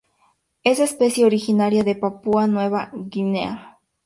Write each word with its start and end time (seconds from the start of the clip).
Es 0.63 0.79
especie 0.79 1.27
originaria 1.27 1.83
de 1.83 1.93
Papúa 1.93 2.47
Nueva 2.47 2.89
Guinea. 2.91 3.77